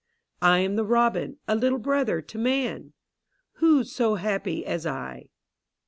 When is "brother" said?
1.77-2.23